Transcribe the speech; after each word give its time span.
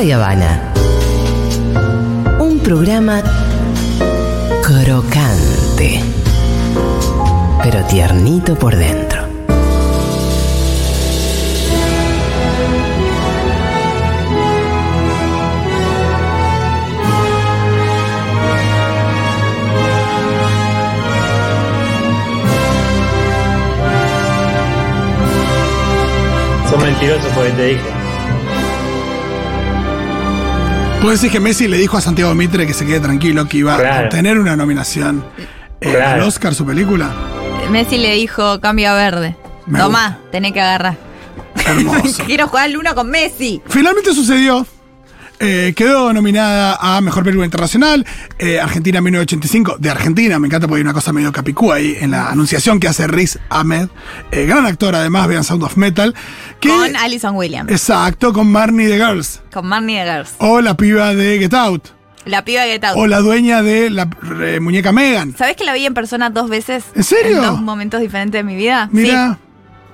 Habana. 0.00 0.72
Un 2.38 2.58
programa 2.60 3.22
crocante, 4.62 6.02
pero 7.62 7.84
tiernito 7.84 8.54
por 8.58 8.74
dentro. 8.74 9.20
Son 26.70 26.80
mentirosos 26.80 27.30
porque 27.34 27.50
te 27.50 27.64
dije. 27.66 27.99
Vos 31.02 31.12
decís 31.20 31.32
que 31.32 31.40
Messi 31.40 31.66
le 31.66 31.78
dijo 31.78 31.96
a 31.96 32.00
Santiago 32.00 32.34
Mitre 32.34 32.66
que 32.66 32.74
se 32.74 32.84
quede 32.86 33.00
tranquilo, 33.00 33.46
que 33.48 33.58
iba 33.58 33.74
a 33.74 34.02
obtener 34.04 34.38
una 34.38 34.54
nominación 34.56 35.24
eh, 35.80 35.90
Claro. 35.92 36.22
al 36.22 36.28
Oscar 36.28 36.54
su 36.54 36.66
película. 36.66 37.10
Messi 37.70 37.96
le 37.96 38.14
dijo 38.14 38.60
cambio 38.60 38.90
a 38.90 38.94
verde. 38.94 39.36
Me 39.66 39.78
Tomá, 39.78 40.18
tenés 40.30 40.52
que 40.52 40.60
agarrar. 40.60 40.96
Hermoso. 41.64 42.22
Quiero 42.26 42.48
jugar 42.48 42.64
al 42.66 42.76
uno 42.76 42.94
con 42.94 43.08
Messi. 43.08 43.62
Finalmente 43.68 44.12
sucedió. 44.12 44.66
Eh, 45.42 45.72
quedó 45.74 46.12
nominada 46.12 46.76
a 46.78 47.00
Mejor 47.00 47.24
Película 47.24 47.46
Internacional, 47.46 48.04
eh, 48.38 48.60
Argentina 48.60 49.00
1985, 49.00 49.76
de 49.78 49.88
Argentina, 49.88 50.38
me 50.38 50.48
encanta 50.48 50.68
porque 50.68 50.80
hay 50.80 50.84
una 50.84 50.92
cosa 50.92 51.14
medio 51.14 51.32
capicúa 51.32 51.76
ahí 51.76 51.96
en 51.98 52.10
la 52.10 52.28
anunciación 52.28 52.78
que 52.78 52.88
hace 52.88 53.06
Riz 53.06 53.38
Ahmed, 53.48 53.88
eh, 54.32 54.44
gran 54.44 54.66
actor 54.66 54.94
además, 54.94 55.28
vean 55.28 55.42
Sound 55.42 55.62
of 55.62 55.78
Metal, 55.78 56.14
que, 56.60 56.68
Con 56.68 56.94
Alison 56.94 57.36
Williams. 57.36 57.72
exacto, 57.72 58.34
con 58.34 58.52
Marnie 58.52 58.86
the 58.88 58.98
Girls, 58.98 59.40
Con 59.50 59.66
Marnie 59.66 60.04
the 60.04 60.12
Girls. 60.12 60.30
o 60.38 60.60
la 60.60 60.76
piba 60.76 61.14
de 61.14 61.38
Get 61.38 61.54
Out, 61.54 61.88
La 62.26 62.44
piba 62.44 62.64
que 62.64 62.74
está. 62.74 62.92
o 62.92 63.06
la 63.06 63.20
dueña 63.20 63.62
de 63.62 63.88
la 63.88 64.10
eh, 64.42 64.60
muñeca 64.60 64.92
Megan. 64.92 65.34
¿Sabés 65.38 65.56
que 65.56 65.64
la 65.64 65.72
vi 65.72 65.86
en 65.86 65.94
persona 65.94 66.28
dos 66.28 66.50
veces? 66.50 66.84
¿En 66.94 67.02
serio? 67.02 67.36
En 67.38 67.42
dos 67.42 67.62
momentos 67.62 68.02
diferentes 68.02 68.38
de 68.38 68.44
mi 68.44 68.56
vida. 68.56 68.90
Mira, 68.92 69.38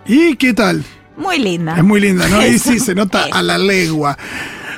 ¿y 0.06 0.34
qué 0.34 0.52
tal? 0.54 0.82
Muy 1.16 1.38
linda. 1.38 1.76
Es 1.76 1.84
muy 1.84 2.00
linda, 2.00 2.28
¿no? 2.28 2.44
Y 2.46 2.58
sí, 2.58 2.80
se 2.80 2.96
nota 2.96 3.26
a 3.30 3.42
la 3.42 3.56
legua. 3.58 4.18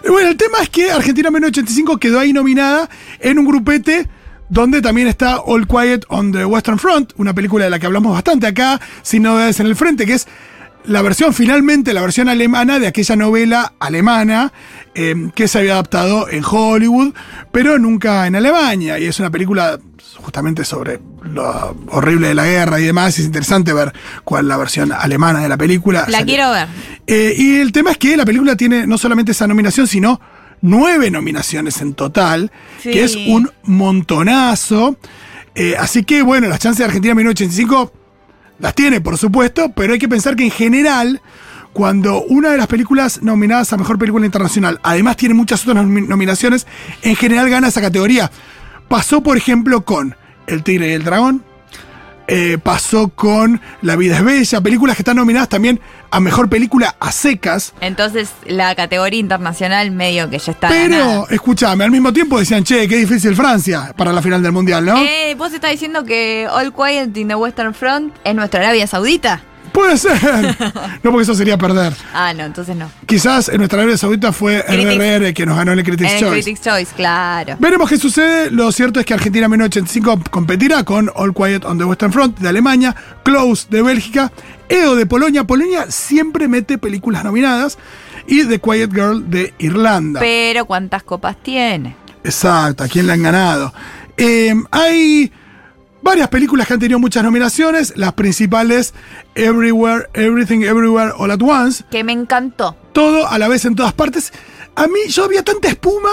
Bueno, 0.09 0.31
el 0.31 0.37
tema 0.37 0.59
es 0.63 0.71
que 0.71 0.91
Argentina 0.91 1.31
1985 1.31 1.99
quedó 1.99 2.19
ahí 2.19 2.33
nominada 2.33 2.89
en 3.21 3.39
un 3.39 3.45
grupete 3.45 4.09
donde 4.49 4.81
también 4.81 5.07
está 5.07 5.41
All 5.41 5.67
Quiet 5.67 6.07
on 6.09 6.33
the 6.33 6.47
Western 6.47 6.79
Front, 6.79 7.13
una 7.19 7.35
película 7.35 7.65
de 7.65 7.71
la 7.71 7.79
que 7.79 7.87
hablamos 7.87 8.15
bastante 8.15 8.47
acá, 8.47 8.81
sin 9.03 9.25
novedades 9.25 9.61
en 9.61 9.67
el 9.67 9.77
frente, 9.77 10.07
que 10.07 10.15
es 10.15 10.27
la 10.85 11.03
versión, 11.03 11.35
finalmente, 11.35 11.93
la 11.93 12.01
versión 12.01 12.31
alemana 12.31 12.79
de 12.79 12.87
aquella 12.87 13.17
novela 13.17 13.75
alemana 13.79 14.53
eh, 14.95 15.31
que 15.35 15.47
se 15.47 15.59
había 15.59 15.73
adaptado 15.73 16.31
en 16.31 16.43
Hollywood, 16.43 17.13
pero 17.53 17.79
nunca 17.79 18.27
en 18.27 18.37
Alemania. 18.37 18.99
Y 18.99 19.05
es 19.05 19.21
una 19.21 19.31
película 19.31 19.79
justamente 20.17 20.65
sobre 20.65 20.99
lo 21.33 21.77
horrible 21.89 22.29
de 22.29 22.35
la 22.35 22.45
guerra 22.47 22.81
y 22.81 22.85
demás. 22.85 23.19
Es 23.19 23.25
interesante 23.27 23.73
ver 23.73 23.93
cuál 24.25 24.45
es 24.45 24.49
la 24.49 24.57
versión 24.57 24.93
alemana 24.93 25.41
de 25.41 25.49
la 25.49 25.57
película. 25.57 26.05
La 26.09 26.25
quiero 26.25 26.51
ver. 26.51 26.69
eh, 27.07 27.35
y 27.37 27.57
el 27.57 27.73
tema 27.73 27.91
es 27.93 27.99
que 27.99 28.17
la 28.17 28.25
película 28.25 28.57
tiene 28.57 28.87
no 28.87 28.99
solamente 28.99 29.33
esa 29.33 29.47
nominación, 29.47 29.87
sino 29.87 30.21
nueve 30.61 31.11
nominaciones 31.11 31.81
en 31.81 31.95
total, 31.95 32.51
Sí. 32.83 32.91
que 32.91 33.05
es 33.05 33.15
un 33.17 33.51
montonazo. 34.09 34.97
Eh, 35.55 35.75
así 35.79 36.05
que, 36.05 36.23
bueno, 36.23 36.49
las 36.49 36.59
chances 36.61 36.79
de 36.79 36.85
Argentina 36.85 37.15
1985 37.15 37.93
las 38.61 38.75
tiene, 38.75 39.01
por 39.01 39.19
supuesto, 39.19 39.71
pero 39.75 39.93
hay 39.93 39.99
que 39.99 40.09
pensar 40.09 40.35
que 40.37 40.45
en 40.45 40.51
general, 40.51 41.21
cuando 41.73 42.23
una 42.25 42.51
de 42.51 42.57
las 42.59 42.67
películas 42.67 43.23
nominadas 43.23 43.73
a 43.73 43.77
Mejor 43.77 43.99
Película 43.99 44.27
Internacional, 44.27 44.81
además 44.83 45.17
tiene 45.17 45.35
muchas 45.35 45.63
otras 45.67 45.85
nomi- 45.85 46.07
nominaciones, 46.09 46.67
en 47.03 47.15
general 47.17 47.49
gana 47.51 47.69
esa 47.69 47.81
categoría. 47.81 48.31
Pasó, 48.89 49.23
por 49.23 49.37
ejemplo, 49.37 49.85
con 49.85 50.17
El 50.49 50.63
Tigre 50.63 50.89
y 50.89 50.93
el 50.93 51.05
Dragón, 51.05 51.45
eh, 52.31 52.59
pasó 52.63 53.09
con 53.09 53.59
La 53.81 53.97
vida 53.97 54.17
es 54.17 54.25
bella, 54.25 54.61
películas 54.61 54.97
que 54.97 55.03
están 55.03 55.17
nominadas 55.17 55.49
también 55.49 55.81
a 56.11 56.21
Mejor 56.21 56.51
Película 56.51 56.95
a 57.01 57.11
secas. 57.11 57.73
Entonces, 57.81 58.31
la 58.47 58.75
categoría 58.75 59.19
internacional 59.19 59.91
medio 59.91 60.29
que 60.29 60.39
ya 60.39 60.53
está. 60.53 60.69
Pero, 60.69 61.27
escúchame, 61.31 61.85
al 61.85 61.91
mismo 61.91 62.13
tiempo 62.13 62.39
decían, 62.39 62.65
che, 62.65 62.87
qué 62.87 62.97
difícil 62.97 63.35
Francia 63.35 63.95
para 63.97 64.13
la 64.13 64.21
final 64.21 64.43
del 64.43 64.53
Mundial, 64.53 64.85
¿no? 64.85 64.99
Eh, 64.99 65.35
vos 65.39 65.55
estás 65.55 65.71
diciendo 65.71 66.05
que 66.05 66.47
All 66.51 66.75
Quiet 66.75 67.17
in 67.17 67.29
the 67.29 67.35
Western 67.35 67.73
Front 67.73 68.15
es 68.25 68.35
nuestra 68.35 68.61
Arabia 68.61 68.87
Saudita. 68.87 69.43
Puede 69.73 69.97
ser. 69.97 70.19
no, 71.03 71.11
porque 71.11 71.23
eso 71.23 71.35
sería 71.35 71.59
perder. 71.59 71.93
Ah, 72.13 72.33
no, 72.35 72.45
entonces 72.45 72.77
no. 72.77 72.91
Quizás 73.07 73.49
en 73.49 73.59
nuestra 73.59 73.79
Arabia 73.79 73.97
Saudita 73.97 74.33
fue. 74.33 74.63
RRR 74.63 75.33
que 75.35 75.47
nos 75.47 75.57
ganó 75.57 75.73
en 75.73 75.79
el 75.79 75.85
Critics 75.85 76.11
En 76.11 76.17
el 76.17 76.21
Choice. 76.21 76.43
Critics 76.43 76.61
Choice, 76.63 76.93
claro. 76.95 77.57
Veremos 77.59 77.89
qué 77.89 77.99
sucede. 77.99 78.51
Lo 78.51 78.71
cierto 78.73 79.01
es 79.01 79.07
que 79.07 79.15
Argentina 79.15 79.49
1985 79.49 80.31
competirá 80.31 80.85
con 80.85 81.11
All 81.15 81.35
Quiet 81.35 81.65
on 81.65 81.79
the 81.79 81.85
Western 81.85 82.13
Front 82.13 82.39
de 82.39 82.49
Alemania, 82.49 82.95
Close 83.23 83.67
de 83.71 83.83
Bélgica, 83.83 84.33
EO 84.69 84.97
de 84.97 85.07
Polonia. 85.07 85.45
Polonia 85.45 85.87
siempre 85.91 86.49
mete 86.49 86.79
películas 86.79 87.25
nominadas. 87.25 87.79
Y 88.27 88.45
The 88.45 88.61
Quiet 88.61 88.93
Girl 88.93 89.31
de 89.31 89.55
Irlanda. 89.59 90.21
Pero 90.21 90.67
¿cuántas 90.67 91.03
copas 91.03 91.37
tiene? 91.43 91.97
Exacto, 92.23 92.85
¿a 92.85 92.89
quién 92.89 93.07
le 93.07 93.15
han 93.15 93.23
ganado? 93.23 93.73
Eh, 94.19 94.55
hay 94.71 95.33
varias 96.03 96.29
películas 96.29 96.67
que 96.67 96.75
han 96.75 96.81
tenido 96.81 96.99
muchas 96.99 97.23
nominaciones. 97.23 97.93
Las 97.97 98.13
principales, 98.15 98.95
Everywhere, 99.35 100.09
Everything 100.15 100.63
Everywhere 100.63 101.13
All 101.17 101.31
at 101.31 101.43
Once. 101.43 101.85
Que 101.91 102.05
me 102.05 102.13
encantó. 102.13 102.77
Todo 102.93 103.29
a 103.29 103.39
la 103.39 103.49
vez 103.49 103.65
en 103.65 103.75
todas 103.75 103.93
partes. 103.93 104.33
A 104.75 104.87
mí, 104.87 105.01
yo 105.09 105.25
había 105.25 105.43
tanta 105.43 105.69
espuma 105.69 106.09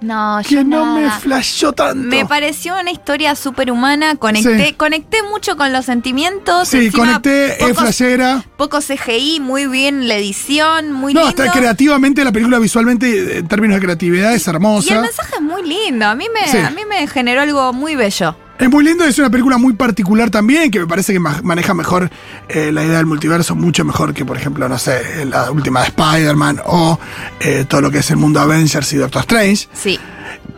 No, 0.00 0.40
que 0.48 0.54
yo 0.54 0.64
no 0.64 0.94
me 0.94 1.10
flashó 1.10 1.72
tanto. 1.74 1.94
Me 2.08 2.24
pareció 2.24 2.74
una 2.80 2.90
historia 2.90 3.34
superhumana. 3.34 4.16
Conecté, 4.16 4.68
Sí. 4.68 4.72
conecté 4.72 5.22
mucho 5.22 5.58
con 5.58 5.74
los 5.74 5.84
sentimientos. 5.84 6.68
Sí, 6.68 6.86
encima, 6.86 7.04
conecté, 7.20 7.62
es 7.62 7.76
flashera. 7.76 8.42
Poco 8.56 8.80
CGI, 8.80 9.40
muy 9.40 9.66
bien 9.66 10.08
la 10.08 10.14
edición, 10.16 10.92
muy 10.92 11.12
No, 11.12 11.20
lindo. 11.26 11.42
hasta 11.42 11.52
creativamente, 11.52 12.24
la 12.24 12.32
película 12.32 12.58
visualmente, 12.58 13.36
en 13.38 13.48
términos 13.48 13.76
de 13.76 13.82
creatividad, 13.82 14.32
es 14.34 14.46
y 14.46 14.48
el 14.50 14.56
hermosa. 14.56 15.00
mensaje 15.02 15.34
es 15.34 15.42
muy 15.42 15.62
lindo. 15.68 16.06
A 16.06 16.14
mí 16.14 16.24
me, 16.32 16.50
Sí. 16.50 16.56
a 16.56 16.70
mí 16.70 16.82
me 16.88 17.06
generó 17.06 17.42
algo 17.42 17.74
muy 17.74 17.94
bello. 17.96 18.34
Es 18.60 18.68
muy 18.68 18.84
lindo, 18.84 19.04
es 19.04 19.18
una 19.18 19.30
película 19.30 19.56
muy 19.56 19.72
particular 19.72 20.28
también, 20.30 20.70
que 20.70 20.80
me 20.80 20.86
parece 20.86 21.12
que 21.14 21.18
ma- 21.18 21.40
maneja 21.42 21.72
mejor 21.72 22.10
eh, 22.48 22.70
la 22.72 22.84
idea 22.84 22.98
del 22.98 23.06
multiverso, 23.06 23.54
mucho 23.56 23.84
mejor 23.86 24.12
que, 24.12 24.24
por 24.26 24.36
ejemplo, 24.36 24.68
no 24.68 24.78
sé, 24.78 25.24
la 25.24 25.50
última 25.50 25.80
de 25.80 25.86
Spider-Man 25.86 26.60
o 26.66 26.98
eh, 27.40 27.64
todo 27.66 27.80
lo 27.80 27.90
que 27.90 27.98
es 27.98 28.10
el 28.10 28.18
mundo 28.18 28.38
Avengers 28.38 28.92
y 28.92 28.96
Doctor 28.98 29.20
Strange. 29.22 29.66
Sí. 29.72 29.98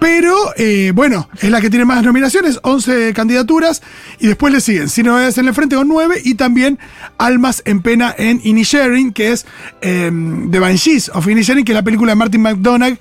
Pero, 0.00 0.34
eh, 0.56 0.90
bueno, 0.92 1.28
es 1.40 1.48
la 1.48 1.60
que 1.60 1.70
tiene 1.70 1.84
más 1.84 2.02
nominaciones, 2.02 2.58
11 2.64 3.12
candidaturas, 3.14 3.82
y 4.18 4.26
después 4.26 4.52
le 4.52 4.60
siguen 4.60 4.88
Sin 4.88 5.06
Novedades 5.06 5.38
en 5.38 5.46
el 5.46 5.54
Frente 5.54 5.76
con 5.76 5.86
9, 5.86 6.20
y 6.24 6.34
también 6.34 6.80
Almas 7.18 7.62
en 7.66 7.82
Pena 7.82 8.12
en 8.18 8.40
Inisherin, 8.42 9.12
que 9.12 9.30
es 9.30 9.46
eh, 9.80 10.10
The 10.50 10.58
Banshees 10.58 11.08
of 11.14 11.28
Inisherin, 11.28 11.64
que 11.64 11.70
es 11.70 11.76
la 11.76 11.82
película 11.84 12.12
de 12.12 12.16
Martin 12.16 12.42
McDonagh, 12.42 12.98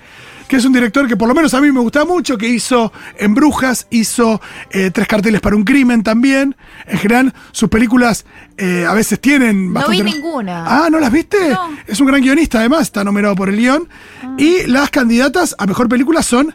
que 0.52 0.58
es 0.58 0.66
un 0.66 0.74
director 0.74 1.08
que 1.08 1.16
por 1.16 1.28
lo 1.28 1.34
menos 1.34 1.54
a 1.54 1.62
mí 1.62 1.72
me 1.72 1.80
gusta 1.80 2.04
mucho, 2.04 2.36
que 2.36 2.46
hizo 2.46 2.92
En 3.18 3.34
Brujas, 3.34 3.86
hizo 3.88 4.38
eh, 4.70 4.90
Tres 4.92 5.08
Carteles 5.08 5.40
para 5.40 5.56
un 5.56 5.64
Crimen 5.64 6.02
también. 6.02 6.54
En 6.86 6.98
general, 6.98 7.32
sus 7.52 7.70
películas 7.70 8.26
eh, 8.58 8.84
a 8.86 8.92
veces 8.92 9.18
tienen 9.18 9.68
No 9.68 9.80
bastante... 9.80 10.02
vi 10.02 10.12
ninguna. 10.12 10.64
Ah, 10.66 10.90
¿no 10.90 11.00
las 11.00 11.10
viste? 11.10 11.38
No. 11.52 11.70
Es 11.86 12.00
un 12.00 12.06
gran 12.06 12.20
guionista, 12.20 12.58
además, 12.58 12.82
está 12.82 13.02
nominado 13.02 13.34
por 13.34 13.48
el 13.48 13.56
guion. 13.56 13.88
Ah. 14.22 14.34
Y 14.36 14.66
las 14.66 14.90
candidatas 14.90 15.56
a 15.56 15.64
mejor 15.64 15.88
película 15.88 16.22
son 16.22 16.54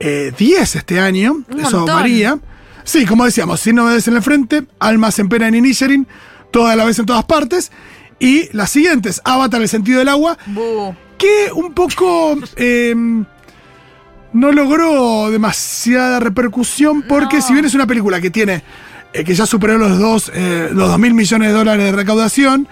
eh, 0.00 0.34
10 0.36 0.76
este 0.76 1.00
año. 1.00 1.42
Un 1.48 1.60
Eso 1.60 1.78
montón. 1.78 1.96
varía. 1.96 2.38
Sí, 2.84 3.06
como 3.06 3.24
decíamos, 3.24 3.58
Sin 3.60 3.76
Novedades 3.76 4.06
en 4.06 4.16
el 4.16 4.22
Frente, 4.22 4.66
Almas 4.80 5.18
en 5.18 5.30
Pena 5.30 5.48
en 5.48 5.54
Inisherin, 5.54 6.06
toda 6.50 6.76
la 6.76 6.84
vez 6.84 6.98
en 6.98 7.06
todas 7.06 7.24
partes. 7.24 7.72
Y 8.18 8.54
las 8.54 8.68
siguientes, 8.68 9.22
Avatar, 9.24 9.62
El 9.62 9.68
Sentido 9.70 10.00
del 10.00 10.08
Agua, 10.08 10.36
que 11.16 11.52
un 11.54 11.72
poco 11.74 12.36
eh, 12.56 12.94
no 14.32 14.52
logró 14.52 15.30
demasiada 15.30 16.20
repercusión 16.20 17.02
porque 17.02 17.36
No. 17.36 17.42
si 17.42 17.52
bien 17.52 17.64
es 17.64 17.74
una 17.74 17.86
película 17.86 18.20
que 18.20 18.30
tiene 18.30 18.62
eh, 19.12 19.24
que 19.24 19.34
ya 19.34 19.46
superó 19.46 19.76
los 19.78 19.98
dos 19.98 20.30
eh, 20.34 20.68
los 20.72 20.88
dos 20.88 20.98
mil 20.98 21.14
millones 21.14 21.48
de 21.48 21.54
dólares 21.54 21.84
de 21.84 21.92
recaudación 21.92 22.68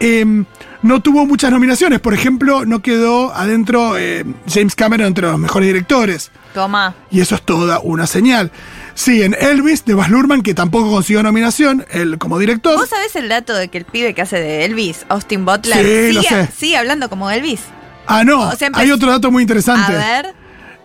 eh, 0.00 0.44
no 0.82 1.00
tuvo 1.00 1.26
muchas 1.26 1.50
nominaciones 1.50 2.00
por 2.00 2.14
ejemplo 2.14 2.64
no 2.66 2.80
quedó 2.80 3.34
adentro 3.34 3.96
eh, 3.98 4.24
James 4.52 4.74
Cameron 4.74 5.06
entre 5.08 5.26
los 5.26 5.38
mejores 5.38 5.66
directores 5.68 6.30
Toma. 6.54 6.94
y 7.10 7.20
eso 7.20 7.34
es 7.34 7.42
toda 7.42 7.80
una 7.80 8.06
señal 8.06 8.50
siguen 8.94 9.34
Elvis 9.38 9.84
de 9.84 9.94
Baz 9.94 10.08
Luhrmann 10.10 10.42
que 10.42 10.54
tampoco 10.54 10.90
consiguió 10.90 11.22
nominación 11.22 11.84
él 11.90 12.16
como 12.18 12.38
director 12.38 12.76
¿Vos 12.78 12.88
sabés 12.88 13.14
el 13.16 13.28
dato 13.28 13.54
de 13.54 13.68
que 13.68 13.78
el 13.78 13.84
pibe 13.84 14.14
que 14.14 14.22
hace 14.22 14.38
de 14.38 14.64
Elvis, 14.64 15.04
Austin 15.08 15.44
Butler, 15.44 15.84
Sí, 16.08 16.12
lo 16.14 16.22
sigue, 16.22 16.46
sé. 16.46 16.52
sigue 16.56 16.76
hablando 16.78 17.08
como 17.10 17.30
Elvis? 17.30 17.60
ah 18.06 18.24
no 18.24 18.48
o 18.48 18.56
sea, 18.56 18.70
hay 18.74 18.90
otro 18.90 19.10
dato 19.10 19.30
muy 19.30 19.42
interesante 19.42 19.92
A 19.94 19.96
ver. 20.22 20.34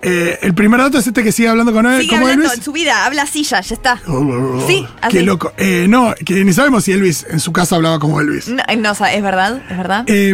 Eh, 0.04 0.40
el 0.42 0.54
primer 0.54 0.80
dato 0.80 0.98
es 0.98 1.06
este 1.08 1.24
que 1.24 1.32
sigue 1.32 1.48
hablando 1.50 1.72
con 1.74 1.86
él. 1.86 2.02
Sigue 2.02 2.10
como 2.10 2.24
hablando 2.24 2.46
Elvis. 2.46 2.58
en 2.58 2.64
su 2.64 2.72
vida, 2.72 3.06
habla 3.06 3.22
así 3.24 3.44
ya, 3.44 3.62
ya 3.62 3.76
está. 3.76 4.02
Oh, 4.08 4.64
Sí, 4.68 4.86
así. 5.02 5.18
Qué 5.18 5.24
loco. 5.24 5.54
Eh, 5.58 5.86
no, 5.88 6.14
que 6.26 6.44
ni 6.44 6.54
sabemos 6.54 6.84
si 6.84 6.92
Elvis 6.92 7.26
en 7.30 7.40
su 7.40 7.52
casa 7.54 7.76
hablaba 7.76 8.00
como 8.00 8.20
Elvis. 8.20 8.48
No, 8.48 8.64
eh, 8.68 8.76
no, 8.78 8.92
o 8.92 8.96
sea, 8.96 9.14
es 9.14 9.22
verdad, 9.22 9.62
es 9.70 9.78
verdad. 9.78 10.04
Eh, 10.08 10.34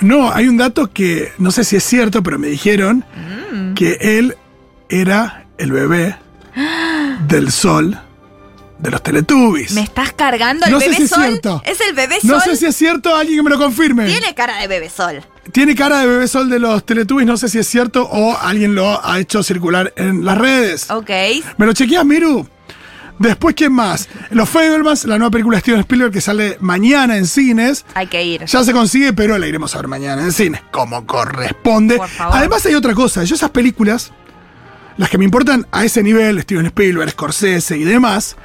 no, 0.00 0.32
hay 0.32 0.48
un 0.48 0.56
dato 0.56 0.92
que 0.92 1.32
no 1.38 1.50
sé 1.50 1.64
si 1.64 1.76
es 1.76 1.84
cierto, 1.84 2.22
pero 2.22 2.38
me 2.38 2.46
dijeron 2.48 3.04
Mm. 3.52 3.74
que 3.74 3.98
él 4.00 4.36
era 4.88 5.44
el 5.58 5.72
bebé 5.72 6.16
del 7.28 7.50
sol 7.50 7.98
de 8.80 8.90
los 8.90 9.02
Teletubbies. 9.02 9.72
¿Me 9.72 9.82
estás 9.82 10.12
cargando 10.12 10.66
el 10.66 10.72
no 10.72 10.80
sé 10.80 10.86
bebé 10.86 10.96
si 10.96 11.02
es 11.04 11.10
sol? 11.10 11.24
cierto. 11.24 11.62
¿Es 11.64 11.80
el 11.80 11.94
bebé 11.94 12.16
No 12.22 12.40
sol? 12.40 12.50
sé 12.50 12.56
si 12.56 12.66
es 12.66 12.76
cierto, 12.76 13.14
alguien 13.14 13.38
que 13.38 13.42
me 13.42 13.50
lo 13.50 13.58
confirme. 13.58 14.06
Tiene 14.06 14.34
cara 14.34 14.58
de 14.58 14.66
bebé 14.68 14.88
sol. 14.90 15.22
Tiene 15.52 15.74
cara 15.74 15.98
de 16.00 16.06
bebé 16.06 16.28
sol 16.28 16.48
de 16.48 16.58
los 16.58 16.84
Teletubbies, 16.84 17.26
no 17.26 17.36
sé 17.36 17.48
si 17.48 17.58
es 17.58 17.66
cierto 17.68 18.04
o 18.10 18.36
alguien 18.38 18.74
lo 18.74 19.04
ha 19.04 19.18
hecho 19.18 19.42
circular 19.42 19.92
en 19.96 20.24
las 20.24 20.38
redes. 20.38 20.90
Ok. 20.90 21.10
¿Me 21.58 21.66
lo 21.66 21.72
chequeas, 21.72 22.04
Miru? 22.04 22.46
Después, 23.18 23.54
¿quién 23.54 23.74
más? 23.74 24.08
Los 24.30 24.48
Fablemans, 24.48 25.04
la 25.04 25.18
nueva 25.18 25.30
película 25.30 25.56
de 25.58 25.60
Steven 25.60 25.80
Spielberg 25.80 26.10
que 26.10 26.22
sale 26.22 26.56
mañana 26.60 27.18
en 27.18 27.26
cines. 27.26 27.84
Hay 27.92 28.06
que 28.06 28.24
ir. 28.24 28.46
Ya 28.46 28.64
se 28.64 28.72
consigue, 28.72 29.12
pero 29.12 29.36
la 29.36 29.46
iremos 29.46 29.74
a 29.74 29.78
ver 29.78 29.88
mañana 29.88 30.22
en 30.22 30.32
cines, 30.32 30.62
como 30.70 31.06
corresponde. 31.06 31.96
Por 31.98 32.08
favor. 32.08 32.38
Además 32.38 32.64
hay 32.64 32.74
otra 32.74 32.94
cosa, 32.94 33.22
yo 33.24 33.34
esas 33.34 33.50
películas, 33.50 34.12
las 34.96 35.10
que 35.10 35.18
me 35.18 35.26
importan 35.26 35.66
a 35.70 35.84
ese 35.84 36.02
nivel, 36.02 36.40
Steven 36.40 36.64
Spielberg, 36.64 37.10
Scorsese 37.10 37.76
y 37.76 37.84
demás, 37.84 38.36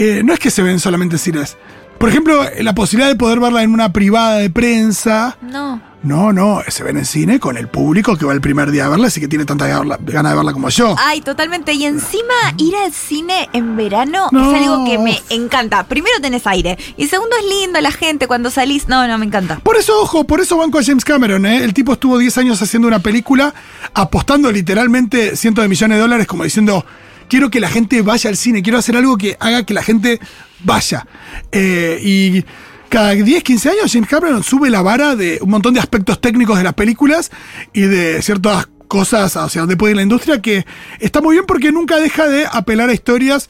eh, 0.00 0.22
no 0.24 0.32
es 0.32 0.38
que 0.38 0.50
se 0.50 0.62
ven 0.62 0.80
solamente 0.80 1.16
en 1.16 1.18
cines. 1.20 1.56
Por 1.98 2.08
ejemplo, 2.08 2.42
la 2.60 2.74
posibilidad 2.74 3.10
de 3.10 3.16
poder 3.16 3.40
verla 3.40 3.62
en 3.62 3.74
una 3.74 3.92
privada 3.92 4.38
de 4.38 4.48
prensa. 4.48 5.36
No. 5.42 5.82
No, 6.02 6.32
no, 6.32 6.62
se 6.66 6.82
ven 6.82 6.96
en 6.96 7.04
cine 7.04 7.38
con 7.38 7.58
el 7.58 7.68
público 7.68 8.16
que 8.16 8.24
va 8.24 8.32
el 8.32 8.40
primer 8.40 8.70
día 8.70 8.86
a 8.86 8.88
verla, 8.88 9.08
así 9.08 9.20
que 9.20 9.28
tiene 9.28 9.44
tanta 9.44 9.66
ganas 9.68 9.98
de 9.98 10.34
verla 10.34 10.54
como 10.54 10.70
yo. 10.70 10.94
Ay, 10.98 11.20
totalmente. 11.20 11.74
Y 11.74 11.84
encima 11.84 12.32
ir 12.56 12.74
al 12.74 12.90
cine 12.94 13.50
en 13.52 13.76
verano 13.76 14.28
No. 14.32 14.50
es 14.56 14.62
algo 14.66 14.86
que 14.86 14.96
me 14.96 15.20
encanta. 15.28 15.84
Primero 15.84 16.18
tenés 16.22 16.46
aire. 16.46 16.78
Y 16.96 17.06
segundo 17.08 17.36
es 17.38 17.44
lindo 17.44 17.78
la 17.82 17.92
gente 17.92 18.26
cuando 18.26 18.48
salís. 18.50 18.88
No, 18.88 19.06
no, 19.06 19.18
me 19.18 19.26
encanta. 19.26 19.58
Por 19.58 19.76
eso, 19.76 20.00
ojo, 20.00 20.24
por 20.24 20.40
eso 20.40 20.56
banco 20.56 20.78
a 20.78 20.82
James 20.82 21.04
Cameron, 21.04 21.44
¿eh? 21.44 21.62
El 21.62 21.74
tipo 21.74 21.92
estuvo 21.92 22.16
10 22.16 22.38
años 22.38 22.62
haciendo 22.62 22.88
una 22.88 23.00
película, 23.00 23.52
apostando 23.92 24.50
literalmente 24.50 25.36
cientos 25.36 25.62
de 25.62 25.68
millones 25.68 25.98
de 25.98 26.00
dólares, 26.00 26.26
como 26.26 26.44
diciendo, 26.44 26.82
quiero 27.30 27.48
que 27.48 27.60
la 27.60 27.68
gente 27.68 28.02
vaya 28.02 28.28
al 28.28 28.36
cine, 28.36 28.62
quiero 28.62 28.76
hacer 28.78 28.96
algo 28.96 29.16
que 29.16 29.36
haga 29.40 29.64
que 29.64 29.72
la 29.72 29.82
gente 29.82 30.20
vaya. 30.64 31.06
Eh, 31.52 31.98
y 32.02 32.44
cada 32.90 33.12
10, 33.12 33.42
15 33.42 33.68
años 33.70 33.92
James 33.92 34.10
Cameron 34.10 34.42
sube 34.42 34.68
la 34.68 34.82
vara 34.82 35.16
de 35.16 35.38
un 35.40 35.48
montón 35.48 35.72
de 35.72 35.80
aspectos 35.80 36.20
técnicos 36.20 36.58
de 36.58 36.64
las 36.64 36.74
películas 36.74 37.30
y 37.72 37.82
de 37.82 38.20
ciertas 38.20 38.68
cosas 38.88 39.36
hacia 39.36 39.62
donde 39.62 39.76
puede 39.76 39.92
ir 39.92 39.96
la 39.96 40.02
industria, 40.02 40.42
que 40.42 40.66
está 40.98 41.22
muy 41.22 41.36
bien 41.36 41.46
porque 41.46 41.70
nunca 41.70 41.96
deja 41.96 42.26
de 42.28 42.46
apelar 42.50 42.90
a 42.90 42.92
historias 42.92 43.48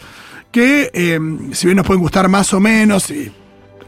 que, 0.53 0.91
eh, 0.93 1.19
si 1.53 1.67
bien 1.67 1.77
nos 1.77 1.87
pueden 1.87 2.03
gustar 2.03 2.29
más 2.29 2.53
o 2.53 2.61
menos, 2.61 3.11
y 3.11 3.33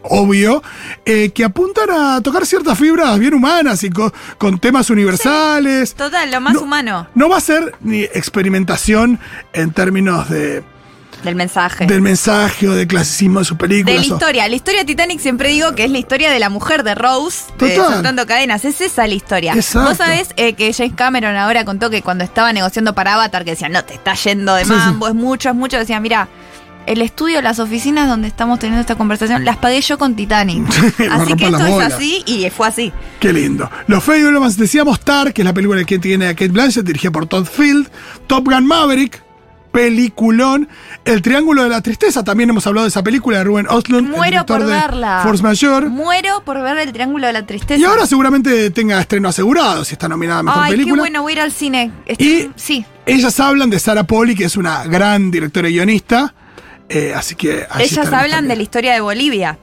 obvio, 0.04 0.62
eh, 1.04 1.30
que 1.30 1.44
apuntan 1.44 1.90
a 1.90 2.20
tocar 2.20 2.44
ciertas 2.46 2.78
fibras 2.78 3.18
bien 3.18 3.34
humanas 3.34 3.82
y 3.84 3.90
co- 3.90 4.12
con 4.38 4.58
temas 4.58 4.90
universales. 4.90 5.94
Total, 5.94 6.30
lo 6.30 6.40
más 6.40 6.54
No- 6.54 6.60
humano 6.62 7.06
No 7.14 7.28
va 7.28 7.36
a 7.38 7.40
ser 7.40 7.74
ni 7.80 8.02
experimentación 8.02 9.18
en 9.52 9.70
términos 9.72 10.28
de, 10.28 10.62
del 11.22 11.34
mensaje. 11.36 11.86
del 11.86 12.00
mensaje 12.00 12.68
o 12.68 12.74
de 12.74 12.86
clasicismo 12.86 13.38
de 13.38 13.44
sus 13.44 13.56
de 13.56 13.62
películas. 13.68 13.94
la 13.94 14.00
o- 14.14 14.16
historia. 14.16 14.48
La 14.48 14.56
historia 14.56 14.80
de 14.80 14.86
Titanic 14.86 15.20
siempre 15.20 15.50
digo 15.50 15.74
que 15.74 15.84
es 15.84 15.90
la 15.90 15.98
historia 15.98 16.30
de 16.32 16.40
la 16.40 16.48
mujer 16.48 16.82
de 16.82 16.94
Rose, 16.96 17.44
eh, 17.60 17.76
Total. 17.76 17.92
soltando 17.94 18.26
cadenas. 18.26 18.64
Es 18.64 18.80
esa 18.80 19.06
la 19.06 19.14
historia. 19.14 19.52
Exacto. 19.54 19.88
Vos 19.88 19.98
sabés 19.98 20.30
eh, 20.36 20.54
que 20.54 20.72
James 20.72 20.94
Cameron 20.96 21.36
ahora 21.36 21.64
contó 21.64 21.90
que 21.90 22.02
cuando 22.02 22.24
estaba 22.24 22.52
negociando 22.52 22.94
para 22.94 23.14
Avatar, 23.14 23.44
que 23.44 23.52
decía, 23.52 23.68
no, 23.68 23.84
te 23.84 23.94
está 23.94 24.14
yendo 24.14 24.54
de 24.54 24.64
Sí, 24.64 24.70
sí. 24.70 24.76
mambo, 24.76 25.06
es 25.08 25.14
mucho, 25.14 25.48
es 25.50 25.54
mucho. 25.54 25.78
Decía, 25.78 26.00
mira, 26.00 26.28
el 26.86 27.02
estudio, 27.02 27.40
las 27.42 27.58
oficinas 27.58 28.08
donde 28.08 28.28
estamos 28.28 28.58
teniendo 28.58 28.80
esta 28.80 28.94
conversación, 28.96 29.44
las 29.44 29.56
pagué 29.56 29.80
yo 29.80 29.98
con 29.98 30.14
Titanic. 30.16 30.66
Así 31.10 31.34
que 31.34 31.44
esto 31.46 31.66
es 31.66 31.80
así 31.94 32.22
y 32.26 32.48
fue 32.50 32.68
así. 32.68 32.92
Qué 33.20 33.32
lindo. 33.32 33.70
Los 33.86 34.02
Fablemans, 34.04 34.56
decíamos 34.56 35.00
Tar, 35.00 35.32
que 35.32 35.42
es 35.42 35.46
la 35.46 35.52
película 35.54 35.82
que 35.84 35.98
tiene 35.98 36.26
a 36.28 36.34
Kate 36.34 36.48
Blanchett, 36.48 36.84
dirigida 36.84 37.10
por 37.10 37.26
Todd 37.26 37.46
Field. 37.46 37.88
Top 38.26 38.44
Gun 38.48 38.66
Maverick, 38.66 39.22
peliculón. 39.72 40.68
El 41.04 41.20
Triángulo 41.22 41.64
de 41.64 41.68
la 41.68 41.80
Tristeza, 41.80 42.22
también 42.22 42.50
hemos 42.50 42.66
hablado 42.66 42.84
de 42.84 42.88
esa 42.90 43.02
película 43.02 43.38
de 43.38 43.44
Ruben 43.44 43.66
Ostlund, 43.68 44.06
el 44.08 44.12
Muero 44.16 44.46
por 44.46 44.64
verla. 44.64 45.20
Force 45.24 45.42
Majeure. 45.42 45.88
Muero 45.88 46.42
por 46.44 46.60
ver 46.62 46.78
el 46.78 46.92
Triángulo 46.92 47.26
de 47.26 47.32
la 47.32 47.44
Tristeza. 47.46 47.80
Y 47.80 47.84
ahora 47.84 48.06
seguramente 48.06 48.70
tenga 48.70 49.00
estreno 49.00 49.28
asegurado, 49.28 49.84
si 49.84 49.94
está 49.94 50.08
nominada 50.08 50.40
a 50.40 50.42
Mejor 50.44 50.62
Ay, 50.64 50.70
Película. 50.72 50.94
qué 50.94 51.00
bueno, 51.00 51.22
voy 51.22 51.32
a 51.32 51.34
ir 51.34 51.40
al 51.40 51.52
cine. 51.52 51.90
Estoy- 52.06 52.26
Y 52.26 52.50
sí. 52.56 52.84
ellas 53.06 53.38
hablan 53.40 53.70
de 53.70 53.78
Sarah 53.78 54.04
Poli, 54.04 54.34
que 54.34 54.44
es 54.44 54.56
una 54.56 54.84
gran 54.84 55.30
directora 55.30 55.68
y 55.68 55.72
guionista. 55.74 56.34
Eh, 56.94 57.14
así 57.14 57.34
que 57.34 57.66
Ellas 57.78 58.12
hablan 58.12 58.48
de 58.48 58.56
la 58.56 58.62
historia 58.62 58.92
de 58.94 59.00
Bolivia. 59.00 59.58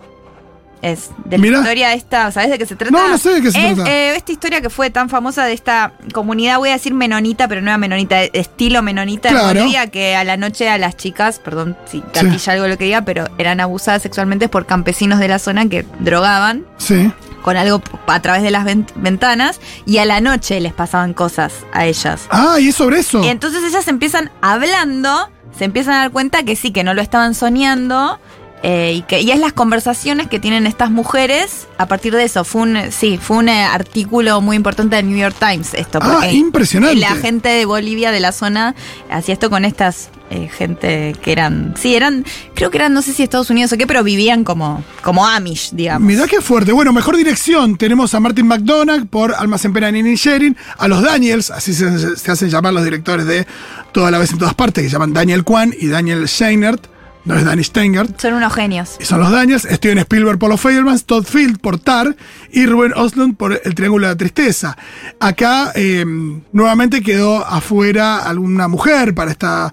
Es 0.81 1.09
de 1.25 1.37
la 1.37 1.41
Mira. 1.41 1.57
historia 1.57 1.93
esta, 1.93 2.31
¿sabes 2.31 2.51
de 2.51 2.57
qué 2.57 2.65
se 2.65 2.77
trata? 2.77 2.91
No, 2.93 3.09
no 3.09 3.17
sé 3.17 3.31
de 3.33 3.41
qué 3.41 3.51
se 3.51 3.67
es, 3.67 3.75
trata. 3.75 3.91
eh, 3.91 4.15
esta 4.15 4.31
historia 4.31 4.61
que 4.61 4.69
fue 4.69 4.89
tan 4.89 5.09
famosa 5.09 5.43
de 5.43 5.51
esta 5.51 5.91
comunidad, 6.13 6.57
voy 6.57 6.69
a 6.69 6.73
decir 6.73 6.93
menonita, 6.93 7.49
pero 7.49 7.59
no 7.59 7.67
era 7.67 7.77
menonita, 7.77 8.23
estilo 8.23 8.81
menonita 8.81 9.27
Claro. 9.27 9.49
en 9.49 9.57
Bolivia, 9.57 9.87
que 9.87 10.15
a 10.15 10.23
la 10.23 10.37
noche 10.37 10.69
a 10.69 10.77
las 10.77 10.95
chicas, 10.95 11.39
perdón 11.39 11.75
si 11.91 12.01
gatilla 12.13 12.53
algo 12.53 12.67
lo 12.69 12.77
que 12.77 12.85
diga, 12.85 13.01
pero 13.01 13.27
eran 13.37 13.59
abusadas 13.59 14.03
sexualmente 14.03 14.47
por 14.47 14.65
campesinos 14.65 15.19
de 15.19 15.27
la 15.27 15.37
zona 15.39 15.67
que 15.67 15.85
drogaban 15.99 16.65
Sí. 16.77 17.11
con 17.41 17.57
algo 17.57 17.81
a 18.07 18.21
través 18.21 18.41
de 18.41 18.51
las 18.51 18.63
vent- 18.65 18.93
ventanas 18.95 19.59
y 19.85 19.97
a 19.97 20.05
la 20.05 20.21
noche 20.21 20.61
les 20.61 20.71
pasaban 20.71 21.13
cosas 21.13 21.51
a 21.73 21.87
ellas. 21.87 22.21
Ah, 22.29 22.55
y 22.57 22.69
es 22.69 22.75
sobre 22.75 22.99
eso. 22.99 23.21
Y 23.21 23.27
entonces 23.27 23.65
ellas 23.65 23.85
empiezan 23.89 24.31
hablando, 24.41 25.29
se 25.57 25.65
empiezan 25.65 25.95
a 25.95 25.99
dar 25.99 26.11
cuenta 26.11 26.43
que 26.43 26.55
sí, 26.55 26.71
que 26.71 26.83
no 26.83 26.93
lo 26.93 27.01
estaban 27.01 27.35
soñando. 27.35 28.19
Eh, 28.63 28.93
y 28.97 29.01
que 29.03 29.21
y 29.21 29.31
es 29.31 29.39
las 29.39 29.53
conversaciones 29.53 30.27
que 30.27 30.39
tienen 30.39 30.67
estas 30.67 30.91
mujeres 30.91 31.67
a 31.77 31.87
partir 31.87 32.13
de 32.13 32.23
eso. 32.23 32.43
Fue 32.43 32.61
un, 32.63 32.77
sí, 32.91 33.19
fue 33.21 33.37
un 33.37 33.49
eh, 33.49 33.63
artículo 33.63 34.41
muy 34.41 34.55
importante 34.55 34.95
del 34.95 35.07
New 35.07 35.17
York 35.17 35.35
Times 35.39 35.73
esto. 35.73 35.99
Ah, 36.01 36.09
porque 36.13 36.33
impresionante. 36.33 36.99
La 36.99 37.15
gente 37.15 37.49
de 37.49 37.65
Bolivia, 37.65 38.11
de 38.11 38.19
la 38.19 38.31
zona, 38.31 38.75
hacía 39.09 39.33
esto 39.33 39.49
con 39.49 39.65
estas 39.65 40.09
eh, 40.29 40.49
gente 40.49 41.15
que 41.21 41.31
eran, 41.31 41.73
sí, 41.77 41.95
eran, 41.95 42.25
creo 42.53 42.69
que 42.69 42.77
eran, 42.77 42.93
no 42.93 43.01
sé 43.01 43.13
si 43.13 43.23
Estados 43.23 43.49
Unidos 43.49 43.71
o 43.73 43.77
qué, 43.77 43.87
pero 43.87 44.03
vivían 44.03 44.43
como, 44.43 44.83
como 45.01 45.25
Amish, 45.25 45.71
digamos. 45.71 46.05
Mirá 46.07 46.27
qué 46.27 46.41
fuerte. 46.41 46.71
Bueno, 46.71 46.93
mejor 46.93 47.17
dirección. 47.17 47.77
Tenemos 47.77 48.13
a 48.13 48.19
Martin 48.19 48.45
McDonagh 48.47 49.07
por 49.07 49.33
Almas 49.33 49.65
en 49.65 49.73
Pena, 49.73 49.89
Nini 49.89 50.15
Sherin, 50.15 50.55
a 50.77 50.87
los 50.87 51.01
Daniels, 51.01 51.49
así 51.49 51.73
se, 51.73 52.15
se 52.15 52.31
hacen 52.31 52.49
llamar 52.49 52.73
los 52.73 52.83
directores 52.83 53.25
de 53.25 53.47
Toda 53.91 54.11
la 54.11 54.19
vez 54.19 54.31
en 54.31 54.37
todas 54.37 54.53
partes, 54.53 54.83
que 54.83 54.89
se 54.89 54.93
llaman 54.93 55.13
Daniel 55.13 55.43
Kwan 55.43 55.73
y 55.77 55.87
Daniel 55.87 56.27
Scheinert, 56.27 56.85
no 57.29 57.35
es 57.35 57.45
Danny 57.45 57.63
Steingart. 57.63 58.19
Son 58.19 58.33
unos 58.33 58.51
genios. 58.51 58.97
Y 58.99 59.05
son 59.05 59.19
los 59.19 59.29
Daniels, 59.29 59.67
Steven 59.69 59.99
Spielberg 59.99 60.39
por 60.39 60.49
los 60.49 60.59
Fablemans, 60.59 61.05
Todd 61.05 61.25
Field 61.25 61.59
por 61.59 61.77
Tar 61.77 62.15
y 62.51 62.65
Ruben 62.65 62.91
Oslund 62.95 63.37
por 63.37 63.61
El 63.63 63.75
Triángulo 63.75 64.07
de 64.07 64.13
la 64.13 64.17
Tristeza. 64.17 64.75
Acá 65.19 65.71
eh, 65.75 66.03
nuevamente 66.51 67.03
quedó 67.03 67.45
afuera 67.45 68.17
alguna 68.17 68.67
mujer 68.67 69.13
para 69.13 69.29
esta... 69.29 69.71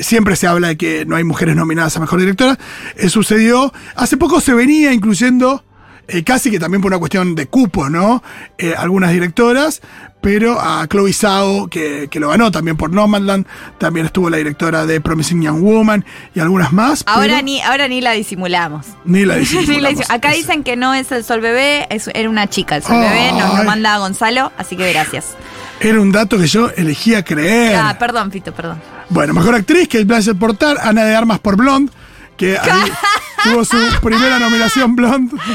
Siempre 0.00 0.34
se 0.34 0.48
habla 0.48 0.68
de 0.68 0.76
que 0.76 1.06
no 1.06 1.14
hay 1.14 1.22
mujeres 1.22 1.54
nominadas 1.54 1.96
a 1.96 2.00
Mejor 2.00 2.18
Directora. 2.18 2.58
Eh, 2.96 3.08
sucedió, 3.08 3.72
hace 3.94 4.16
poco 4.16 4.40
se 4.40 4.52
venía 4.52 4.92
incluyendo, 4.92 5.62
eh, 6.08 6.22
casi 6.24 6.50
que 6.50 6.58
también 6.58 6.80
por 6.82 6.90
una 6.92 6.98
cuestión 6.98 7.34
de 7.34 7.46
cupo, 7.46 7.88
¿no? 7.90 8.22
Eh, 8.58 8.74
algunas 8.76 9.10
directoras, 9.12 9.80
pero 10.20 10.60
a 10.60 10.86
Chloe 10.88 11.12
Zhao, 11.12 11.68
que, 11.68 12.08
que 12.10 12.18
lo 12.20 12.28
ganó 12.30 12.50
también 12.50 12.76
por 12.76 12.90
Nomadland, 12.92 13.46
también 13.78 14.06
estuvo 14.06 14.28
la 14.30 14.36
directora 14.38 14.86
de 14.86 15.00
Promising 15.00 15.42
Young 15.42 15.60
Woman 15.62 16.04
y 16.34 16.40
algunas 16.40 16.72
más. 16.72 17.04
Ahora 17.06 17.26
pero 17.34 17.42
ni, 17.42 17.60
ahora 17.60 17.86
ni 17.88 18.00
la 18.00 18.12
disimulamos. 18.12 18.86
Ni 19.04 19.24
la 19.24 19.34
Ni 19.36 19.44
la 19.44 19.48
disimulamos. 19.50 20.00
disim- 20.00 20.14
Acá 20.14 20.32
dicen 20.32 20.64
que 20.64 20.76
no 20.76 20.94
es 20.94 21.12
el 21.12 21.22
sol 21.24 21.40
bebé, 21.40 21.86
es- 21.90 22.08
era 22.14 22.28
una 22.28 22.48
chica 22.48 22.76
el 22.76 22.82
sol 22.82 22.98
bebé, 23.00 23.32
nos 23.32 23.58
lo 23.58 23.64
manda 23.64 23.98
Gonzalo, 23.98 24.52
así 24.58 24.76
que 24.76 24.92
gracias. 24.92 25.36
Era 25.80 26.00
un 26.00 26.10
dato 26.10 26.38
que 26.38 26.46
yo 26.46 26.70
elegía 26.70 27.22
creer. 27.24 27.76
Ah, 27.76 27.96
perdón, 27.98 28.32
Fito, 28.32 28.52
perdón. 28.54 28.80
Bueno, 29.10 29.34
mejor 29.34 29.54
actriz, 29.54 29.86
Kate 29.88 30.04
Blanchett 30.04 30.38
por 30.38 30.56
Tar, 30.56 30.78
Ana 30.82 31.04
de 31.04 31.14
Armas 31.14 31.38
por 31.38 31.56
Blonde, 31.56 31.92
que 32.36 32.56
ahí 32.58 32.90
tuvo 33.50 33.64
su 33.64 33.76
primera 34.02 34.38
nominación 34.38 34.94
Blonde. 34.96 35.36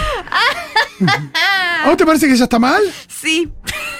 ¿A 1.83 1.87
vos 1.87 1.97
te 1.97 2.05
parece 2.05 2.27
que 2.27 2.33
ella 2.33 2.43
está 2.43 2.59
mal? 2.59 2.81
Sí. 3.07 3.51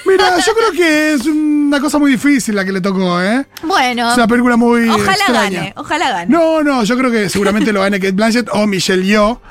Mira, 0.05 0.38
yo 0.39 0.53
creo 0.53 0.71
que 0.71 1.13
es 1.13 1.25
una 1.25 1.79
cosa 1.79 1.98
muy 1.98 2.12
difícil 2.12 2.55
la 2.55 2.63
que 2.65 2.71
le 2.71 2.81
tocó, 2.81 3.21
¿eh? 3.21 3.45
Bueno, 3.63 4.12
Es 4.12 4.17
una 4.17 4.27
película 4.27 4.55
muy 4.57 4.88
ojalá 4.89 5.13
extraña. 5.13 5.60
gane, 5.60 5.74
ojalá 5.75 6.10
gane. 6.12 6.31
No, 6.31 6.63
no, 6.63 6.83
yo 6.83 6.98
creo 6.98 7.10
que 7.12 7.29
seguramente 7.29 7.71
lo 7.71 7.81
gane 7.81 8.00
Kate 8.00 8.12
Blanchett 8.12 8.50
o 8.51 8.67
Michelle 8.67 9.03
Yeoh. 9.05 9.41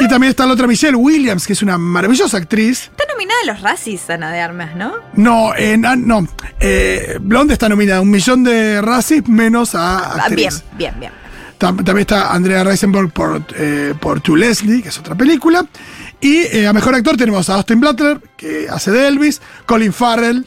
Y 0.00 0.06
también 0.08 0.30
está 0.30 0.46
la 0.46 0.52
otra 0.52 0.68
Michelle 0.68 0.94
Williams, 0.94 1.44
que 1.46 1.54
es 1.54 1.62
una 1.62 1.76
maravillosa 1.76 2.36
actriz. 2.36 2.82
Está 2.96 3.04
nominada 3.12 3.40
a 3.42 3.46
los 3.46 3.60
Razzies, 3.62 4.08
Ana 4.08 4.30
de 4.30 4.40
Armas, 4.40 4.76
¿no? 4.76 4.92
No, 5.14 5.56
en, 5.56 5.84
ah, 5.84 5.96
no. 5.96 6.28
Eh, 6.60 7.18
Blonde 7.20 7.54
está 7.54 7.68
nominada 7.68 7.98
a 7.98 8.02
un 8.02 8.10
millón 8.10 8.44
de 8.44 8.80
Razzies 8.80 9.26
menos 9.28 9.74
a 9.74 9.98
Ah, 9.98 10.14
actriz. 10.26 10.62
bien, 10.76 10.94
bien, 10.94 11.00
bien. 11.00 11.12
Tam- 11.58 11.76
También 11.84 11.98
está 11.98 12.32
Andrea 12.32 12.62
Reisenberg 12.64 13.10
por, 13.10 13.42
eh, 13.56 13.94
por 14.00 14.20
To 14.20 14.36
Leslie, 14.36 14.82
que 14.82 14.88
es 14.90 14.98
otra 14.98 15.14
película. 15.14 15.66
Y 16.20 16.36
eh, 16.38 16.66
a 16.66 16.72
mejor 16.72 16.94
actor 16.94 17.16
tenemos 17.16 17.48
a 17.50 17.54
Austin 17.56 17.80
Butler, 17.80 18.20
que 18.36 18.66
hace 18.70 18.90
de 18.90 19.08
Elvis, 19.08 19.40
Colin 19.66 19.92
Farrell 19.92 20.46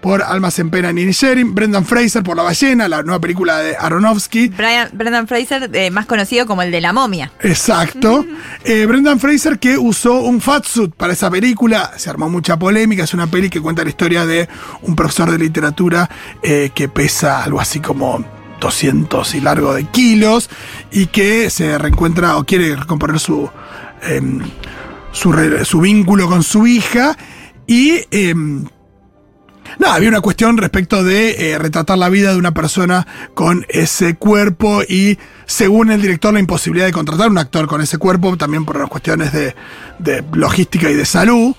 por 0.00 0.20
Almas 0.20 0.58
en 0.58 0.68
Pena 0.68 0.90
y 0.90 1.12
Sharing, 1.12 1.54
Brendan 1.54 1.84
Fraser 1.84 2.24
por 2.24 2.36
La 2.36 2.42
Ballena, 2.42 2.88
la 2.88 3.04
nueva 3.04 3.20
película 3.20 3.58
de 3.58 3.76
Aronofsky. 3.76 4.48
Brian- 4.48 4.90
Brendan 4.92 5.28
Fraser, 5.28 5.70
eh, 5.72 5.92
más 5.92 6.06
conocido 6.06 6.44
como 6.44 6.62
el 6.62 6.72
de 6.72 6.80
la 6.80 6.92
momia. 6.92 7.30
Exacto. 7.40 8.24
Eh, 8.64 8.86
Brendan 8.86 9.18
Fraser 9.20 9.58
que 9.58 9.76
usó 9.78 10.20
un 10.20 10.40
fatsuit 10.40 10.92
para 10.94 11.12
esa 11.12 11.28
película, 11.30 11.92
se 11.96 12.10
armó 12.10 12.28
mucha 12.28 12.56
polémica, 12.58 13.02
es 13.04 13.12
una 13.14 13.26
peli 13.28 13.48
que 13.50 13.60
cuenta 13.60 13.82
la 13.84 13.88
historia 13.90 14.24
de 14.26 14.48
un 14.82 14.94
profesor 14.96 15.30
de 15.32 15.38
literatura 15.38 16.08
eh, 16.44 16.70
que 16.74 16.88
pesa 16.88 17.42
algo 17.42 17.60
así 17.60 17.80
como 17.80 18.24
200 18.62 19.34
y 19.34 19.40
largo 19.40 19.74
de 19.74 19.84
kilos 19.84 20.48
y 20.90 21.06
que 21.06 21.50
se 21.50 21.76
reencuentra 21.76 22.36
o 22.36 22.44
quiere 22.44 22.76
recomponer 22.76 23.18
su, 23.18 23.50
em, 24.02 24.40
su, 25.12 25.34
su 25.64 25.80
vínculo 25.80 26.28
con 26.28 26.42
su 26.42 26.66
hija 26.66 27.16
y... 27.66 28.00
em, 28.10 28.64
Nada, 29.78 29.94
había 29.94 30.08
una 30.08 30.20
cuestión 30.20 30.58
respecto 30.58 31.02
de 31.02 31.52
eh, 31.52 31.58
retratar 31.58 31.98
la 31.98 32.08
vida 32.08 32.32
de 32.32 32.38
una 32.38 32.52
persona 32.52 33.06
con 33.34 33.64
ese 33.68 34.14
cuerpo 34.14 34.82
y, 34.82 35.18
según 35.46 35.90
el 35.90 36.02
director, 36.02 36.32
la 36.32 36.40
imposibilidad 36.40 36.86
de 36.86 36.92
contratar 36.92 37.30
un 37.30 37.38
actor 37.38 37.66
con 37.66 37.80
ese 37.80 37.98
cuerpo, 37.98 38.36
también 38.36 38.64
por 38.64 38.78
las 38.78 38.88
cuestiones 38.88 39.32
de, 39.32 39.54
de 39.98 40.24
logística 40.32 40.90
y 40.90 40.94
de 40.94 41.04
salud. 41.04 41.54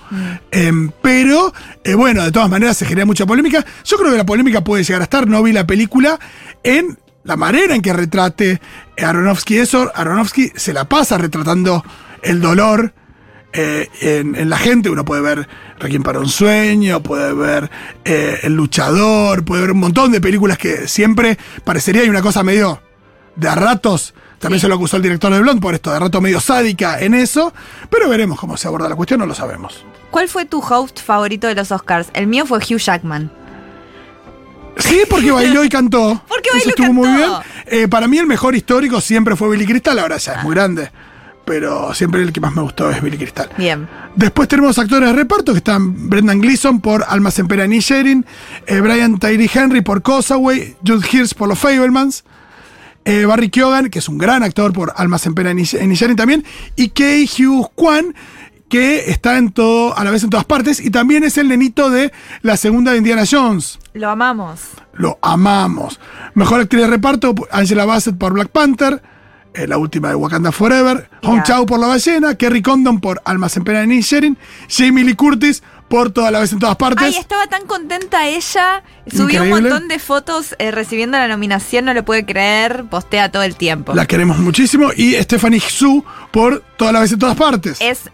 Em, 0.50 0.90
pero, 1.02 1.52
eh, 1.82 1.94
bueno, 1.94 2.22
de 2.22 2.32
todas 2.32 2.50
maneras 2.50 2.76
se 2.76 2.86
genera 2.86 3.06
mucha 3.06 3.26
polémica. 3.26 3.64
Yo 3.84 3.96
creo 3.96 4.10
que 4.10 4.18
la 4.18 4.26
polémica 4.26 4.62
puede 4.62 4.84
llegar 4.84 5.00
a 5.00 5.04
estar, 5.04 5.26
no 5.26 5.42
vi 5.42 5.52
la 5.52 5.66
película, 5.66 6.18
en 6.62 6.98
la 7.24 7.36
manera 7.36 7.74
en 7.74 7.82
que 7.82 7.92
retrate 7.92 8.60
Aronofsky 9.02 9.58
eso. 9.58 9.90
Aronofsky 9.94 10.52
se 10.54 10.72
la 10.72 10.88
pasa 10.88 11.18
retratando 11.18 11.84
el 12.22 12.40
dolor 12.40 12.94
eh, 13.54 13.88
en, 14.00 14.34
en 14.34 14.50
la 14.50 14.58
gente. 14.58 14.90
Uno 14.90 15.04
puede 15.04 15.22
ver 15.22 15.48
Requiem 15.78 16.02
para 16.02 16.18
un 16.18 16.28
sueño, 16.28 17.02
puede 17.02 17.32
ver 17.32 17.70
eh, 18.04 18.40
El 18.42 18.54
luchador, 18.54 19.44
puede 19.44 19.62
ver 19.62 19.70
un 19.70 19.78
montón 19.78 20.12
de 20.12 20.20
películas 20.20 20.58
que 20.58 20.88
siempre 20.88 21.38
parecería 21.64 22.02
hay 22.02 22.08
una 22.08 22.22
cosa 22.22 22.42
medio 22.42 22.80
de 23.36 23.48
a 23.48 23.54
ratos. 23.54 24.14
También 24.38 24.60
se 24.60 24.68
lo 24.68 24.74
acusó 24.74 24.96
el 24.96 25.02
director 25.02 25.32
de 25.32 25.40
Blond 25.40 25.60
por 25.60 25.74
esto, 25.74 25.90
de 25.92 25.98
rato 25.98 26.20
medio 26.20 26.40
sádica 26.40 27.00
en 27.00 27.14
eso. 27.14 27.54
Pero 27.88 28.08
veremos 28.08 28.38
cómo 28.38 28.56
se 28.56 28.68
aborda 28.68 28.88
la 28.88 28.96
cuestión, 28.96 29.20
no 29.20 29.26
lo 29.26 29.34
sabemos. 29.34 29.84
¿Cuál 30.10 30.28
fue 30.28 30.44
tu 30.44 30.60
host 30.60 31.00
favorito 31.00 31.46
de 31.46 31.54
los 31.54 31.72
Oscars? 31.72 32.08
El 32.12 32.26
mío 32.26 32.44
fue 32.44 32.58
Hugh 32.58 32.78
Jackman. 32.78 33.32
Sí, 34.76 35.02
porque 35.08 35.30
bailó 35.30 35.64
y 35.64 35.68
cantó. 35.68 36.22
Porque 36.28 36.48
Eso 36.48 36.56
bailó 36.58 36.64
y 36.66 36.68
estuvo 36.70 36.92
muy 36.92 37.08
bien. 37.08 37.30
Eh, 37.66 37.88
para 37.88 38.08
mí 38.08 38.18
el 38.18 38.26
mejor 38.26 38.54
histórico 38.54 39.00
siempre 39.00 39.36
fue 39.36 39.48
Billy 39.48 39.66
Crystal, 39.66 39.98
ahora 39.98 40.16
ya 40.16 40.34
es 40.34 40.42
muy 40.42 40.54
grande. 40.54 40.90
Pero 41.44 41.92
siempre 41.92 42.22
el 42.22 42.32
que 42.32 42.40
más 42.40 42.54
me 42.54 42.62
gustó 42.62 42.90
es 42.90 43.02
Billy 43.02 43.18
Crystal. 43.18 43.48
Bien. 43.58 43.88
Después 44.16 44.48
tenemos 44.48 44.78
actores 44.78 45.10
de 45.10 45.14
reparto 45.14 45.52
que 45.52 45.58
están 45.58 46.08
Brendan 46.08 46.40
Gleeson 46.40 46.80
por 46.80 47.04
Almas 47.06 47.38
en 47.38 47.48
Pena 47.48 47.66
y 47.66 47.80
Sharing, 47.80 48.24
eh, 48.66 48.80
Brian 48.80 49.18
Tyree 49.18 49.50
Henry 49.52 49.82
por 49.82 50.02
Causeway, 50.02 50.76
Jude 50.86 51.06
Hirsch 51.10 51.34
por 51.34 51.48
Los 51.48 51.58
Fablemans, 51.58 52.24
eh, 53.04 53.26
Barry 53.26 53.50
Keoghan, 53.50 53.90
que 53.90 53.98
es 53.98 54.08
un 54.08 54.16
gran 54.16 54.42
actor 54.42 54.72
por 54.72 54.94
Almas 54.96 55.26
en 55.26 55.34
Pena 55.34 55.52
y 55.52 55.64
Sharing 55.64 56.16
también, 56.16 56.44
y 56.76 56.88
Kei 56.88 57.28
Hugh 57.28 57.70
Kwan, 57.74 58.14
que 58.68 59.10
está 59.10 59.36
en 59.36 59.52
todo, 59.52 59.96
a 59.96 60.04
la 60.04 60.10
vez 60.10 60.24
en 60.24 60.30
todas 60.30 60.46
partes, 60.46 60.80
y 60.80 60.90
también 60.90 61.22
es 61.24 61.36
el 61.36 61.48
nenito 61.48 61.90
de 61.90 62.12
la 62.42 62.56
segunda 62.56 62.92
de 62.92 62.98
Indiana 62.98 63.24
Jones. 63.30 63.78
Lo 63.92 64.08
amamos. 64.10 64.60
Lo 64.94 65.18
amamos. 65.22 66.00
Mejor 66.34 66.60
actriz 66.60 66.82
de 66.82 66.88
reparto, 66.88 67.34
Angela 67.50 67.84
Bassett 67.84 68.16
por 68.16 68.32
Black 68.32 68.48
Panther. 68.48 69.02
Eh, 69.54 69.66
la 69.66 69.78
última 69.78 70.08
de 70.08 70.14
Wakanda 70.16 70.52
Forever. 70.52 71.08
Hong. 71.22 71.42
Chau 71.42 71.64
por 71.64 71.78
La 71.78 71.86
Ballena. 71.86 72.34
Kerry 72.34 72.62
Condon 72.62 73.00
por 73.00 73.20
Almas 73.24 73.56
en 73.56 73.64
Pena 73.64 73.92
y 73.92 74.00
Sharing. 74.00 74.36
Jamie 74.68 75.04
Lee 75.04 75.14
Curtis 75.14 75.62
por 75.88 76.10
Toda 76.10 76.30
la 76.30 76.40
vez 76.40 76.52
en 76.52 76.58
todas 76.58 76.76
partes. 76.76 77.04
Ay, 77.04 77.16
estaba 77.16 77.46
tan 77.46 77.66
contenta 77.66 78.26
ella. 78.26 78.82
Subió 79.06 79.42
un 79.42 79.50
montón 79.50 79.88
de 79.88 79.98
fotos 79.98 80.56
eh, 80.58 80.70
recibiendo 80.70 81.18
la 81.18 81.28
nominación, 81.28 81.84
no 81.84 81.94
lo 81.94 82.04
puede 82.04 82.26
creer. 82.26 82.84
Postea 82.90 83.30
todo 83.30 83.42
el 83.42 83.56
tiempo. 83.56 83.94
La 83.94 84.06
queremos 84.06 84.38
muchísimo. 84.38 84.90
Y 84.96 85.14
Stephanie 85.14 85.60
Hsu 85.60 86.04
por 86.30 86.62
Toda 86.76 86.92
la 86.92 87.00
vez 87.00 87.12
en 87.12 87.18
todas 87.20 87.36
partes. 87.36 87.78
Es 87.80 88.10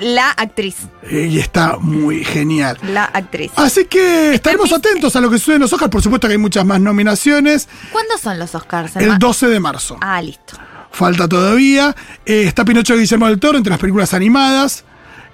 la 0.00 0.30
actriz. 0.30 0.76
Y 1.10 1.38
está 1.38 1.76
muy 1.78 2.24
genial. 2.24 2.78
La 2.82 3.04
actriz. 3.04 3.52
Así 3.56 3.84
que 3.86 4.34
estaremos 4.34 4.70
viste? 4.70 4.88
atentos 4.88 5.14
a 5.16 5.20
lo 5.20 5.30
que 5.30 5.38
sucede 5.38 5.56
en 5.56 5.62
los 5.62 5.72
Oscars. 5.72 5.90
Por 5.90 6.02
supuesto 6.02 6.26
que 6.26 6.32
hay 6.32 6.38
muchas 6.38 6.64
más 6.64 6.80
nominaciones. 6.80 7.68
¿Cuándo 7.92 8.16
son 8.18 8.38
los 8.38 8.54
Oscars? 8.54 8.96
El 8.96 9.08
ma- 9.10 9.18
12 9.18 9.48
de 9.48 9.60
marzo. 9.60 9.96
Ah, 10.00 10.20
listo. 10.22 10.56
Falta 10.90 11.28
todavía. 11.28 11.94
Eh, 12.24 12.44
está 12.46 12.64
Pinocho 12.64 12.94
de 12.94 13.00
Guillermo 13.00 13.26
del 13.28 13.38
Toro 13.38 13.58
entre 13.58 13.70
las 13.70 13.78
películas 13.80 14.14
animadas. 14.14 14.84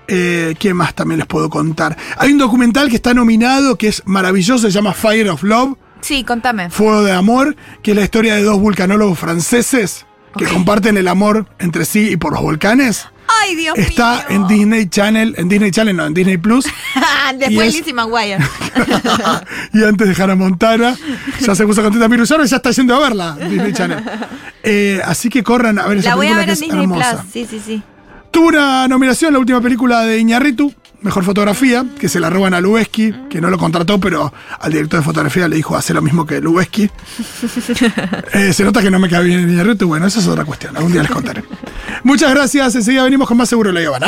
Eh, 0.09 0.57
¿Qué 0.59 0.75
más 0.75 0.95
también 0.95 1.19
les 1.19 1.26
puedo 1.28 1.49
contar? 1.49 1.97
Hay 2.19 2.33
un 2.33 2.38
documental 2.38 2.88
que 2.90 2.97
está 2.97 3.14
nominado 3.14 3.76
que 3.78 3.88
es 3.88 4.02
maravilloso, 4.04 4.66
se 4.66 4.73
llama 4.73 4.92
Fire 4.92 5.28
of 5.31 5.42
Love, 5.45 5.76
Sí, 6.00 6.25
contame. 6.25 6.69
Fuego 6.69 7.04
de 7.04 7.12
Amor, 7.12 7.54
que 7.81 7.92
es 7.92 7.97
la 7.97 8.02
historia 8.02 8.35
de 8.35 8.42
dos 8.42 8.59
vulcanólogos 8.59 9.16
franceses 9.21 10.04
que 10.36 10.44
comparten 10.46 10.96
el 10.96 11.08
amor 11.08 11.46
entre 11.58 11.84
sí 11.84 12.10
y 12.12 12.16
por 12.16 12.32
los 12.32 12.42
volcanes. 12.42 13.06
Ay, 13.40 13.54
Dios 13.56 13.78
Está 13.78 14.26
mío. 14.28 14.36
en 14.42 14.46
Disney 14.48 14.86
Channel, 14.88 15.34
en 15.38 15.48
Disney 15.48 15.70
Channel, 15.70 15.96
no, 15.96 16.06
en 16.06 16.14
Disney 16.14 16.36
Plus. 16.38 16.66
Después 17.38 17.72
Lizzie 17.74 17.94
McGuire. 17.94 18.38
y 19.72 19.84
antes 19.84 20.08
de 20.16 20.22
Hannah 20.22 20.34
Montana, 20.34 20.96
ya 21.40 21.54
se 21.54 21.66
puso 21.66 21.82
contenta 21.82 22.08
Miru 22.08 22.26
Sarro 22.26 22.44
y 22.44 22.48
ya 22.48 22.56
está 22.56 22.70
yendo 22.72 22.94
a 22.94 22.98
verla, 23.00 23.36
Disney 23.48 23.72
Channel. 23.72 24.02
Eh, 24.62 25.00
así 25.04 25.28
que 25.28 25.42
corran 25.42 25.78
a 25.78 25.86
ver 25.86 25.98
esa 25.98 26.10
La 26.10 26.14
voy 26.16 26.26
a 26.26 26.30
película 26.34 26.36
ver 26.36 26.44
que 26.46 26.50
en 26.50 26.52
es 26.52 26.60
Disney 26.60 26.82
hermosa. 26.82 27.20
Plus. 27.22 27.32
Sí, 27.32 27.46
sí, 27.48 27.62
sí. 27.64 27.82
Tuvo 28.30 28.48
una 28.48 28.88
nominación 28.88 29.32
la 29.32 29.38
última 29.38 29.60
película 29.60 30.00
de 30.04 30.18
Iñarritu, 30.18 30.72
Mejor 31.02 31.25
Fotografía, 31.25 31.85
que 31.99 32.09
se 32.09 32.21
la 32.21 32.30
roban 32.30 32.54
a 32.54 32.61
Lubeski, 32.61 33.12
que 33.28 33.40
no 33.40 33.50
lo 33.50 33.59
contrató, 33.59 33.99
pero 33.99 34.32
al 34.61 34.73
director 34.73 35.00
de 35.00 35.04
fotografía 35.04 35.49
le 35.49 35.56
dijo 35.56 35.76
hacer 35.76 35.97
lo 35.97 36.02
mismo 36.02 36.26
que 36.26 36.40
Lubeski. 36.40 36.90
Eh, 38.35 38.52
se 38.52 38.64
nota 38.64 38.80
que 38.80 38.90
no 38.90 38.99
me 38.99 39.09
cae 39.09 39.25
bien 39.25 39.49
Iñarritu, 39.49 39.87
bueno, 39.87 40.06
esa 40.06 40.21
es 40.21 40.26
otra 40.26 40.44
cuestión, 40.44 40.76
algún 40.76 40.92
día 40.92 41.02
les 41.02 41.11
contaré. 41.11 41.44
Muchas 42.02 42.30
gracias, 42.30 42.75
enseguida 42.75 43.04
venimos 43.04 43.28
con 43.28 43.37
más 43.37 43.49
Seguro 43.49 43.73
La 43.73 43.80
Habana. 43.87 44.06